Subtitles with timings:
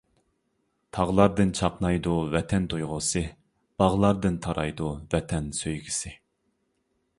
[0.97, 3.23] تاغلاردىن چاقنايدۇ ۋەتەن تۇيغۇسى،
[3.83, 6.19] باغلاردىن تارايدۇ ۋەتەن سۆيگۈسى.